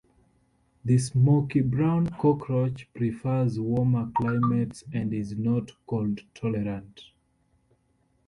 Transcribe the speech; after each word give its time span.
The 0.83 0.95
smokybrown 0.97 2.17
cockroach 2.17 2.91
prefers 2.91 3.59
warmer 3.59 4.11
climates 4.17 4.83
and 4.91 5.13
is 5.13 5.37
not 5.37 5.73
cold-tolerant. 5.85 7.03